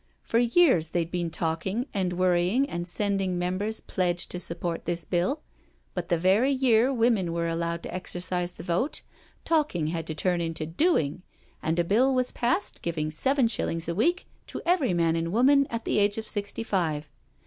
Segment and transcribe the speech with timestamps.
[0.23, 5.05] For years they'd been talking and worrying and send ing members pledged to support this
[5.05, 5.41] Bill,
[5.93, 9.01] but the very year women were allowed to exercise the vote
[9.45, 11.21] talking had to turn into doing—
[11.61, 15.67] and a Bill was passed giving seven shillings a week to every man and woman
[15.69, 17.07] at the age of sixty five.